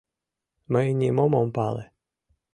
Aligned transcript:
Мый 0.71 0.87
нимом 0.99 1.31
ом 1.39 1.47
пале. 1.55 1.85